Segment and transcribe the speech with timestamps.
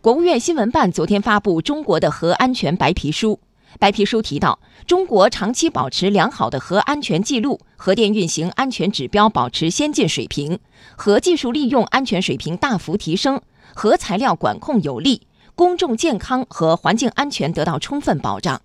[0.00, 3.40] 国务院新闻办昨天发布中国的核安全白皮书。
[3.80, 10.60] 白皮书提到，中国长期保持良好的核安全记录，核电运行安全指标保持先进水平，
[10.96, 13.42] 核技术利用安全水平大幅提升，
[13.74, 15.26] 核材料管控有力，
[15.56, 18.62] 公众健康和环境安全得到充分保障。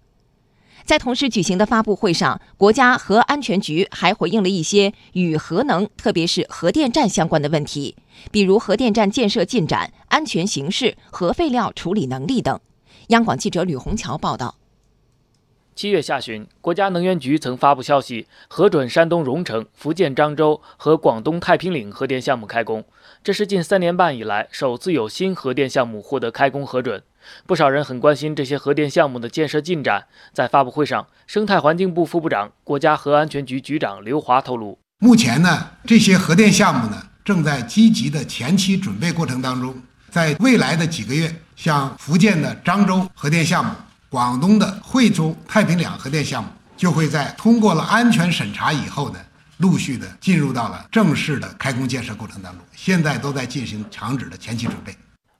[0.85, 7.95] 在同时举行的发布会上，国家核安全局还回应了一些与核能，特别是核电站相关的问题，
[8.31, 12.59] 比如核电站建设进展、安全形势、核废料处理能力等。
[13.07, 14.55] 央广记者吕红桥报道。
[15.75, 22.83] 七月下旬，国家能源局曾发布消息，核准山东荣成、福建漳州和广东太平岭核电项目开工，
[23.23, 27.01] 这是近三年半以来首次有新核电项目获得开工核准。
[27.45, 30.05] 不少人很关心这些核电项目的建设进展。
[30.33, 39.75] 在发布会上，生态环境部副部长、国家核安全局局长刘华透露，目前呢，这些核电项目呢正在积极的前期准备过程当中，
[40.09, 43.71] 在未来的几个月，像福建的漳州核电项目、
[44.09, 49.19] 广东的惠州太平两核电项目，就会在通过了安全审查以后呢，
[49.57, 54.95] 陆续的进入到了正式的开工建设过程当中，现在都在进行厂址的前期准备。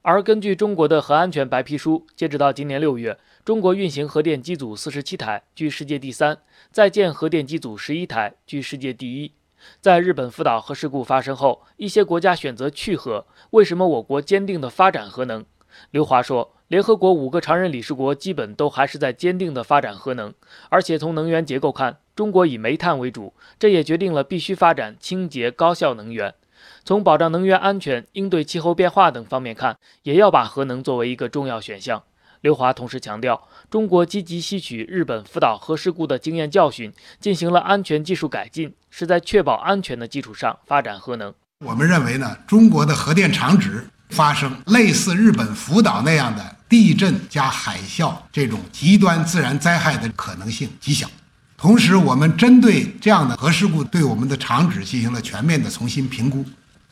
[0.05, 6.35] 而根据中国的核安全白皮书，截止到今年六月，中国运行核电机组四十七台，居世界第三；
[6.73, 9.31] 在建核电机组十一台，居世界第一。
[9.79, 15.45] 在日本福岛核事故发生后，一些国家选择去核，为什么我国坚定地发展核能？
[15.91, 20.33] 刘华说，联合国五个常任理事国基本都还是在坚定地发展核能，
[20.67, 26.35] 而且从能源结构看，中国以煤炭为主，这也决定了必须发展清洁高效能源。
[26.83, 32.03] 从保障能源安全、应对气候变化等方面看，也要把核能作为一个重要选项。
[32.42, 41.33] 刘华同时强调，中国积极吸取日本福岛核事故的经验教训，进行了安全技术改进，是在确保安全的基础上发展核能。
[41.66, 51.09] 我们认为呢，中国的核电厂址发生类似日本福岛那样的地震加海啸这种极端自然灾害的可能性极小。
[51.55, 56.43] 同时，我们针对这样的核事故，对我们的厂址进行了全面的重新评估，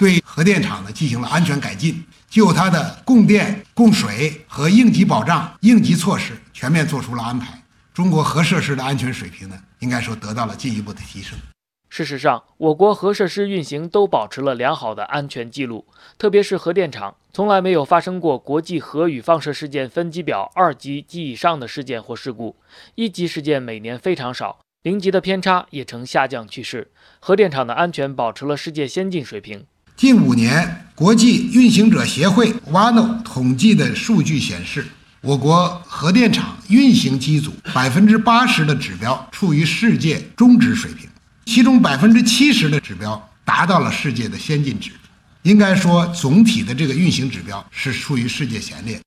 [0.01, 7.62] 对核电厂呢进行了安全改进，就它的供电、供水和应急保障、应急措施全面做出了安排。
[7.94, 11.38] 中国核设施的安全水平呢，应该说得到了进一步的提升。
[11.91, 15.85] 事实上，我国核设施运行都保持了良好的安全记录，
[16.18, 22.56] 特别是核电厂，从来没有发生过国际核与放射事件分级表二级及以上的事件或事故，
[22.95, 26.89] 一级事件每年非常少，零级的偏差也呈下降趋势。
[27.19, 29.68] 核电厂的安全保持了世界先进水平。
[30.01, 34.84] 近五年，国际运行者协会 WANO 统计的数据显示，
[35.22, 41.07] 我国核电厂运行机组百分之八十的指标处于世界中值水平。
[41.45, 44.89] 其中百分之七十的指标达到了世界的先进值，
[45.44, 49.00] 应该说总体的这个运行指标是处于世界前列。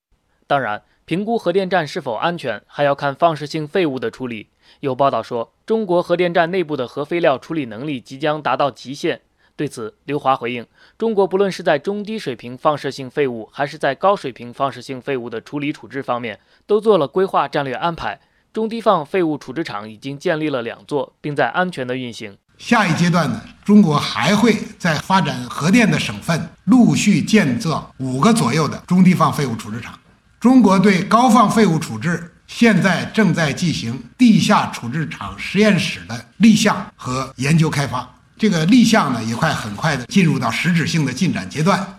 [0.46, 4.46] 当然，评估核电站是否安全，还要看放射性废物的处理。
[4.78, 9.22] 有报道说，中国核电站内部的核废料处理能力即将达到极限。
[9.56, 10.66] 对此，刘华回应：
[10.98, 18.20] 中国不论是在中低水平放射性废物，还是在高水平放射性废物的处理处置方面，都做了规划战略安排。
[18.52, 22.36] 中低放废物处置厂已经建立了两座，并在安全的运行。
[22.58, 29.98] 下一阶段呢，中国还会在发展核电的省份陆续建造五个左右的中低放废物处置厂。
[30.38, 41.93] 中国对高放废物处置现在正在进行地下处置厂实验室的立项和研究开发，这个立项呢也快很快的进入到实质性的进展阶段。